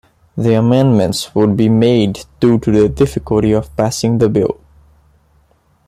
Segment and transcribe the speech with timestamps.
[0.35, 4.59] The amendments would be made due to the difficulty of passing the bill.